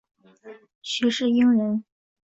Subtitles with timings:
[0.81, 1.83] 许世英人。